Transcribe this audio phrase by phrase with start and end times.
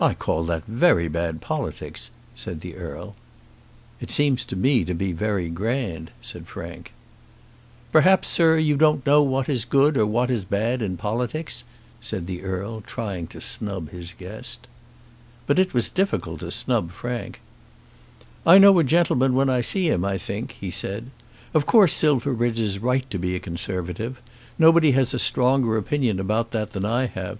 [0.00, 3.16] "I call that very bad politics," said the Earl.
[4.00, 6.92] "It seems to me to be very grand," said Frank.
[7.90, 11.64] "Perhaps, sir, you don't know what is good or what is bad in politics,"
[12.00, 14.68] said the Earl, trying to snub his guest.
[15.48, 17.40] But it was difficult to snub Frank.
[18.46, 21.10] "I know a gentleman when I see him, I think," he said.
[21.52, 24.22] "Of course Silverbridge is right to be a Conservative.
[24.56, 27.38] Nobody has a stronger opinion about that than I have.